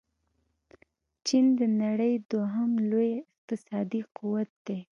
[1.25, 4.79] چين د نړۍ دوهم لوی اقتصادي قوت دې.